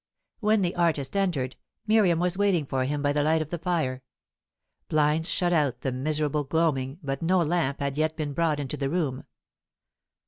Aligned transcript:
When 0.39 0.63
the 0.63 0.75
artist 0.75 1.15
entered, 1.15 1.57
Miriam 1.85 2.17
was 2.17 2.35
waiting 2.35 2.65
for 2.65 2.85
him 2.85 3.03
by 3.03 3.13
the 3.13 3.21
light 3.21 3.43
of 3.43 3.51
the 3.51 3.59
fire; 3.59 4.01
blinds 4.87 5.29
shut 5.29 5.53
out 5.53 5.81
the 5.81 5.91
miserable 5.91 6.43
gloaming, 6.43 6.97
but 7.03 7.21
no 7.21 7.37
lamp 7.43 7.81
had 7.81 7.99
yet 7.99 8.17
been 8.17 8.33
brought 8.33 8.59
into 8.59 8.77
the 8.77 8.89
room. 8.89 9.25